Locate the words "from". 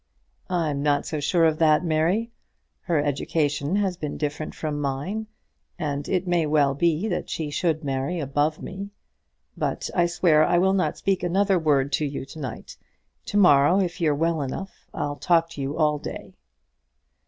4.55-4.81